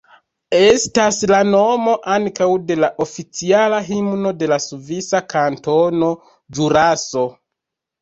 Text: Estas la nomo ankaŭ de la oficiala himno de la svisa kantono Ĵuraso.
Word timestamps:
Estas 0.59 1.19
la 1.31 1.41
nomo 1.49 1.93
ankaŭ 2.15 2.49
de 2.71 2.79
la 2.85 2.91
oficiala 3.07 3.83
himno 3.93 4.35
de 4.41 4.51
la 4.55 4.61
svisa 4.67 5.25
kantono 5.39 6.13
Ĵuraso. 6.61 7.33